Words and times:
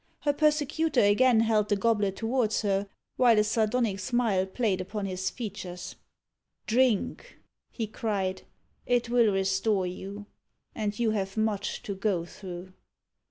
Her 0.21 0.33
persecutor 0.33 1.01
again 1.01 1.41
held 1.41 1.69
the 1.69 1.75
goblet 1.75 2.15
towards 2.15 2.63
her, 2.63 2.87
while 3.17 3.37
a 3.37 3.43
sardonic 3.43 3.99
smile 3.99 4.47
played 4.47 4.81
upon 4.81 5.05
his 5.05 5.29
features. 5.29 5.95
"Drink!" 6.65 7.37
he 7.69 7.85
cried; 7.85 8.41
"it 8.87 9.09
will 9.11 9.31
restore 9.31 9.85
you, 9.85 10.25
and 10.73 10.97
you 10.97 11.11
have 11.11 11.37
much 11.37 11.83
to 11.83 11.93
go 11.93 12.25
through." 12.25 12.73